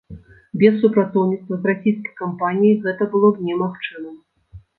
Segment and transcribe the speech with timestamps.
[0.61, 4.19] Без супрацоўніцтва з расійскай кампаніяй гэта было б немагчымым.